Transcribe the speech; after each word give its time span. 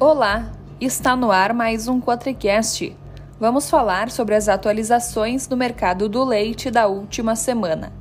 Olá, 0.00 0.52
está 0.80 1.16
no 1.16 1.32
ar 1.32 1.52
mais 1.52 1.88
um 1.88 2.00
Quatricast. 2.00 2.96
Vamos 3.40 3.68
falar 3.68 4.12
sobre 4.12 4.36
as 4.36 4.48
atualizações 4.48 5.48
no 5.48 5.56
mercado 5.56 6.08
do 6.08 6.22
leite 6.22 6.70
da 6.70 6.86
última 6.86 7.34
semana. 7.34 7.92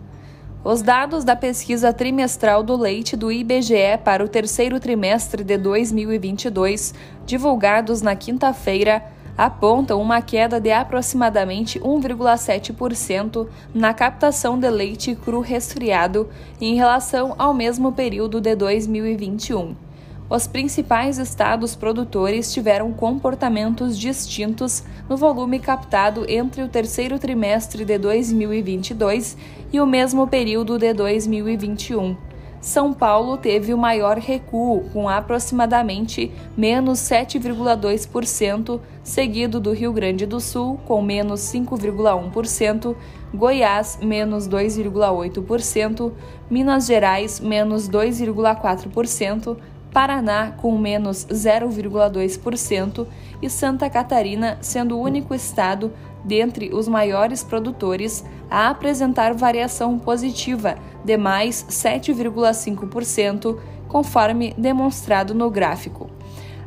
Os 0.64 0.84
dados 0.84 1.24
da 1.24 1.36
pesquisa 1.36 1.92
trimestral 1.92 2.62
do 2.62 2.78
leite 2.78 3.18
do 3.18 3.32
IBGE 3.32 3.98
para 4.04 4.24
o 4.24 4.28
terceiro 4.28 4.80
trimestre 4.80 5.44
de 5.44 5.58
2022, 5.58 6.94
divulgados 7.26 8.04
na 8.04 8.16
quinta-feira, 8.16 9.04
apontam 9.36 10.00
uma 10.00 10.22
queda 10.22 10.62
de 10.62 10.72
aproximadamente 10.72 11.80
1,7% 11.80 13.48
na 13.74 13.92
captação 13.92 14.60
de 14.60 14.70
leite 14.70 15.16
cru 15.16 15.40
resfriado 15.40 16.30
em 16.62 16.76
relação 16.76 17.34
ao 17.40 17.56
mesmo 17.56 17.92
período 17.92 18.40
de 18.40 18.56
2021 18.56 19.87
os 20.30 20.46
principais 20.46 21.18
estados 21.18 21.76
produtores 21.76 22.54
tiveram 22.54 22.92
comportamentos 22.92 23.98
distintos 23.98 24.84
no 25.08 25.16
volume 25.16 25.60
captado 25.60 26.26
entre 26.30 26.62
o 26.62 26.68
terceiro 26.68 27.18
trimestre 27.18 27.86
de 27.86 27.98
2022 27.98 29.38
e 29.72 29.80
o 29.80 29.86
mesmo 29.86 30.28
período 30.28 30.78
de 30.78 30.94
2021. 30.94 32.18
São 32.60 32.92
Paulo 32.92 33.38
teve 33.38 33.74
o 33.74 33.78
maior 33.78 34.18
recuo, 34.18 34.90
com 34.92 35.08
aproximadamente 35.08 36.32
menos 36.58 37.00
7,2%, 37.00 38.82
seguido 39.04 39.60
do 39.60 39.72
Rio 39.72 39.94
Grande 39.94 40.26
do 40.26 40.40
Sul, 40.40 40.78
com 40.86 41.02
menos 41.02 41.40
5,1%, 41.42 42.96
Goiás, 43.34 44.00
menos 44.02 44.50
2,8%, 44.50 46.12
Minas 46.50 46.88
Gerais, 46.88 47.40
menos 47.40 47.88
2,4%, 47.88 49.56
Paraná 49.94 50.52
com 50.58 50.78
menos 50.78 51.26
0,2% 51.26 53.08
e 53.42 53.50
Santa 53.50 53.90
Catarina 53.90 54.58
sendo 54.62 54.98
o 54.98 55.02
único 55.02 55.34
estado 55.34 55.92
dentre 56.24 56.74
os 56.74 56.88
maiores 56.88 57.44
produtores 57.44 58.24
a 58.50 58.70
apresentar 58.70 59.34
variação 59.34 59.98
positiva 59.98 60.78
de 61.04 61.18
mais 61.18 61.66
7,5%, 61.70 63.58
conforme 63.88 64.54
demonstrado 64.58 65.34
no 65.34 65.50
gráfico. 65.50 66.10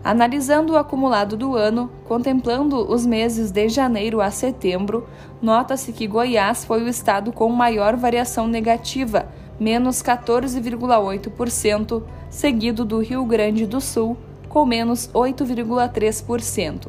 Analisando 0.03 0.73
o 0.73 0.79
acumulado 0.79 1.37
do 1.37 1.55
ano, 1.55 1.91
contemplando 2.09 2.91
os 2.91 3.05
meses 3.05 3.51
de 3.51 3.69
janeiro 3.69 4.23
a 4.23 4.31
setembro, 4.31 5.07
nota-se 5.43 5.93
que 5.93 6.07
Goiás 6.07 6.65
foi 6.65 6.83
o 6.83 6.89
estado 6.89 7.31
com 7.33 7.51
maior 7.51 7.97
variação 7.97 8.49
negativa, 8.49 9.29
menos 9.61 10.03
14,8%, 10.03 12.03
seguido 12.31 12.83
do 12.85 12.99
Rio 13.01 13.25
Grande 13.27 13.67
do 13.67 13.79
Sul, 13.79 14.17
com 14.49 14.65
menos 14.65 15.11
8,3%. 15.13 16.89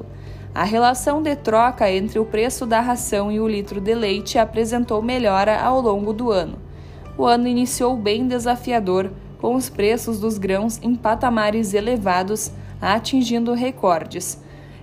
A 0.55 0.63
relação 0.63 1.21
de 1.21 1.35
troca 1.35 1.91
entre 1.91 2.17
o 2.17 2.25
preço 2.25 2.65
da 2.65 2.79
ração 2.79 3.29
e 3.31 3.39
o 3.41 3.47
litro 3.47 3.81
de 3.81 3.93
leite 3.93 4.39
apresentou 4.39 5.01
melhora 5.01 5.61
ao 5.61 5.81
longo 5.81 6.13
do 6.13 6.31
ano. 6.31 6.57
O 7.17 7.25
ano 7.25 7.45
iniciou 7.47 7.97
bem 7.97 8.25
desafiador, 8.25 9.11
com 9.39 9.55
os 9.55 9.69
preços 9.69 10.19
dos 10.19 10.37
grãos 10.37 10.79
em 10.81 10.95
patamares 10.95 11.73
elevados, 11.73 12.51
atingindo 12.81 13.53
recordes. 13.53 14.41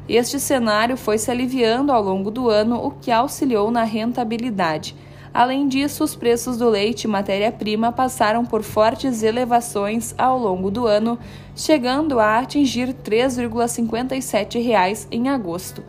Este 0.08 0.38
cenário 0.38 0.96
foi 0.96 1.18
se 1.18 1.30
aliviando 1.30 1.92
ao 1.92 2.02
longo 2.02 2.30
do 2.30 2.50
ano, 2.50 2.84
o 2.84 2.90
que 2.90 3.10
auxiliou 3.10 3.70
na 3.70 3.84
rentabilidade 3.84 4.94
Além 5.32 5.68
disso, 5.68 6.02
os 6.02 6.16
preços 6.16 6.56
do 6.56 6.68
leite 6.68 7.04
e 7.04 7.08
matéria-prima 7.08 7.92
passaram 7.92 8.44
por 8.44 8.62
fortes 8.62 9.22
elevações 9.22 10.14
ao 10.16 10.38
longo 10.38 10.70
do 10.70 10.86
ano, 10.86 11.18
chegando 11.54 12.18
a 12.18 12.38
atingir 12.38 12.88
R$ 12.88 12.96
3,57 13.04 15.06
em 15.10 15.28
agosto. 15.28 15.84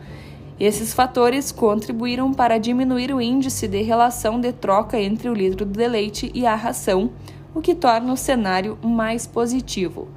Esses 0.60 0.94
fatores 0.94 1.54
contribuíram 1.54 2.34
para 2.34 2.58
diminuir 2.58 3.14
o 3.14 3.22
índice 3.22 3.66
de 3.66 3.82
relação 3.82 4.42
de 4.42 4.52
troca 4.52 5.00
entre 5.00 5.30
o 5.30 5.34
litro 5.34 5.66
de 5.66 5.88
leite 5.88 6.30
e 6.34 6.46
a 6.46 6.54
ração, 6.54 7.12
o 7.56 7.62
que 7.62 7.74
torna 7.74 8.12
o 8.12 8.18
cenário 8.18 8.78
mais 8.84 9.26
positivo. 9.26 10.10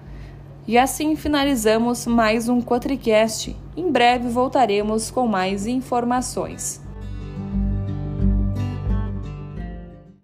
E 0.67 0.77
assim 0.77 1.15
finalizamos 1.15 2.07
mais 2.07 2.49
um 2.49 2.61
Cotricast. 2.61 3.57
Em 3.77 3.91
breve 3.91 4.29
voltaremos 4.29 5.13
com 5.13 5.29
mais 5.29 5.67
informações. 5.67 6.82